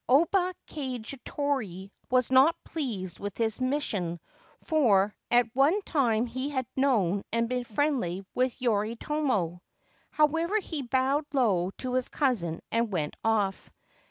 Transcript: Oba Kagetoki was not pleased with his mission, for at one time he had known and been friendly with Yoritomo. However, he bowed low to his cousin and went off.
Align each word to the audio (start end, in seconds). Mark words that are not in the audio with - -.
Oba 0.09 0.55
Kagetoki 0.67 1.91
was 2.09 2.31
not 2.31 2.55
pleased 2.63 3.19
with 3.19 3.37
his 3.37 3.61
mission, 3.61 4.19
for 4.63 5.15
at 5.29 5.45
one 5.53 5.79
time 5.83 6.25
he 6.25 6.49
had 6.49 6.65
known 6.75 7.21
and 7.31 7.47
been 7.47 7.65
friendly 7.65 8.25
with 8.33 8.59
Yoritomo. 8.59 9.61
However, 10.09 10.57
he 10.57 10.81
bowed 10.81 11.25
low 11.33 11.69
to 11.77 11.93
his 11.93 12.09
cousin 12.09 12.61
and 12.71 12.91
went 12.91 13.15
off. 13.23 13.69